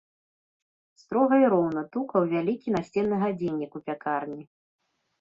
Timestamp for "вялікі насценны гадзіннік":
2.33-3.71